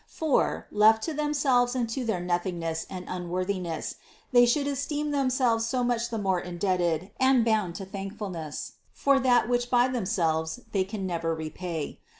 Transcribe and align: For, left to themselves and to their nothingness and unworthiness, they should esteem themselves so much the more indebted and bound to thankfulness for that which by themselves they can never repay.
For, 0.07 0.65
left 0.71 1.03
to 1.03 1.13
themselves 1.13 1.75
and 1.75 1.87
to 1.89 2.03
their 2.03 2.19
nothingness 2.19 2.87
and 2.89 3.05
unworthiness, 3.07 3.97
they 4.31 4.47
should 4.47 4.65
esteem 4.65 5.11
themselves 5.11 5.67
so 5.67 5.83
much 5.83 6.09
the 6.09 6.17
more 6.17 6.39
indebted 6.39 7.11
and 7.19 7.45
bound 7.45 7.75
to 7.75 7.85
thankfulness 7.85 8.71
for 8.93 9.19
that 9.19 9.47
which 9.47 9.69
by 9.69 9.87
themselves 9.89 10.61
they 10.71 10.85
can 10.85 11.05
never 11.05 11.35
repay. 11.35 11.99